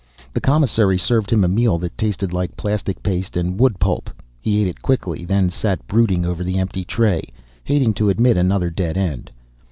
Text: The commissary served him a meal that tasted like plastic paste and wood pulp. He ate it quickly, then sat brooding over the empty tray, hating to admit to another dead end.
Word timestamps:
The 0.33 0.41
commissary 0.41 0.97
served 0.97 1.29
him 1.31 1.43
a 1.43 1.47
meal 1.47 1.77
that 1.77 1.95
tasted 1.95 2.33
like 2.33 2.57
plastic 2.57 3.03
paste 3.03 3.37
and 3.37 3.59
wood 3.59 3.79
pulp. 3.79 4.09
He 4.39 4.59
ate 4.59 4.67
it 4.67 4.81
quickly, 4.81 5.25
then 5.25 5.51
sat 5.51 5.85
brooding 5.85 6.25
over 6.25 6.43
the 6.43 6.57
empty 6.57 6.83
tray, 6.83 7.29
hating 7.63 7.93
to 8.01 8.09
admit 8.09 8.33
to 8.33 8.39
another 8.39 8.71
dead 8.71 8.97
end. 8.97 9.29